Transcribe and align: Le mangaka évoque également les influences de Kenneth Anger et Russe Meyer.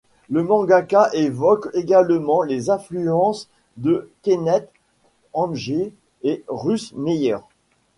Le 0.31 0.41
mangaka 0.41 1.11
évoque 1.13 1.69
également 1.75 2.41
les 2.41 2.71
influences 2.71 3.49
de 3.77 4.09
Kenneth 4.23 4.67
Anger 5.33 5.93
et 6.23 6.43
Russe 6.47 6.91
Meyer. 6.93 7.37